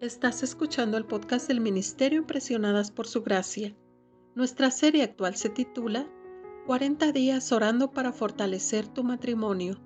[0.00, 3.74] Estás escuchando el podcast del Ministerio Impresionadas por Su Gracia.
[4.34, 6.06] Nuestra serie actual se titula
[6.66, 9.80] 40 días orando para fortalecer tu matrimonio.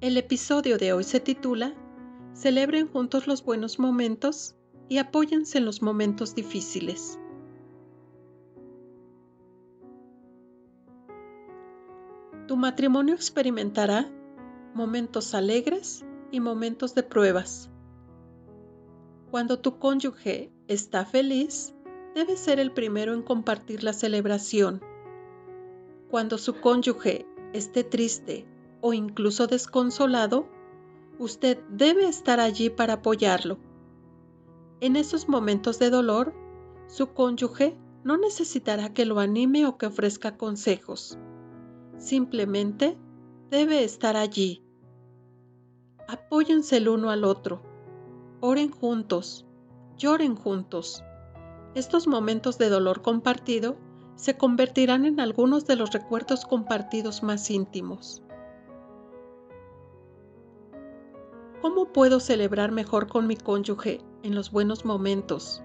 [0.00, 1.74] El episodio de hoy se titula
[2.32, 4.56] Celebren juntos los buenos momentos
[4.88, 7.20] y apóyense en los momentos difíciles.
[12.48, 14.10] Tu matrimonio experimentará
[14.76, 17.70] momentos alegres y momentos de pruebas.
[19.30, 21.74] Cuando tu cónyuge está feliz,
[22.14, 24.82] debe ser el primero en compartir la celebración.
[26.10, 28.46] Cuando su cónyuge esté triste
[28.82, 30.46] o incluso desconsolado,
[31.18, 33.58] usted debe estar allí para apoyarlo.
[34.80, 36.34] En esos momentos de dolor,
[36.86, 41.18] su cónyuge no necesitará que lo anime o que ofrezca consejos.
[41.96, 42.98] Simplemente
[43.50, 44.65] debe estar allí.
[46.08, 47.60] Apóyense el uno al otro.
[48.40, 49.44] Oren juntos.
[49.98, 51.02] Lloren juntos.
[51.74, 53.76] Estos momentos de dolor compartido
[54.14, 58.22] se convertirán en algunos de los recuerdos compartidos más íntimos.
[61.60, 65.62] ¿Cómo puedo celebrar mejor con mi cónyuge en los buenos momentos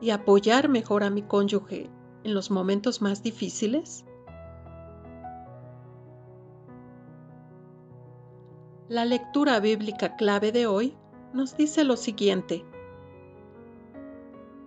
[0.00, 1.88] y apoyar mejor a mi cónyuge
[2.24, 4.04] en los momentos más difíciles?
[8.88, 10.96] La lectura bíblica clave de hoy
[11.34, 12.64] nos dice lo siguiente.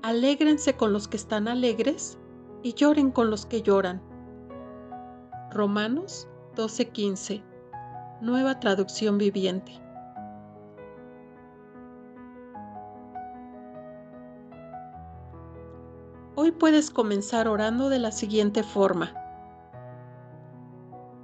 [0.04, 2.20] Alégrense con los que están alegres
[2.62, 4.00] y lloren con los que lloran.
[5.50, 7.42] Romanos 12:15,
[8.22, 9.72] nueva traducción viviente.
[16.36, 19.16] Hoy puedes comenzar orando de la siguiente forma.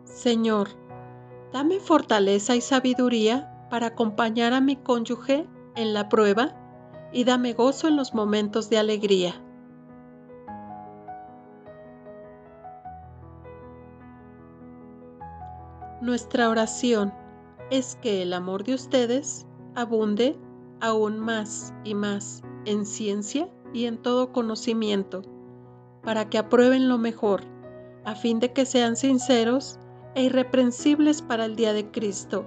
[0.04, 0.70] Señor,
[1.54, 6.56] Dame fortaleza y sabiduría para acompañar a mi cónyuge en la prueba
[7.12, 9.42] y dame gozo en los momentos de alegría.
[16.02, 17.14] Nuestra oración
[17.72, 19.46] es que el amor de ustedes
[19.76, 20.38] abunde
[20.80, 25.24] aún más y más en ciencia y en todo conocimiento,
[26.04, 27.42] para que aprueben lo mejor,
[28.06, 29.80] a fin de que sean sinceros
[30.18, 32.44] e irreprensibles para el día de Cristo,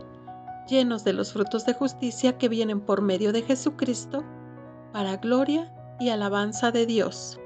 [0.69, 4.25] llenos de los frutos de justicia que vienen por medio de Jesucristo,
[4.93, 7.40] para gloria y alabanza de Dios.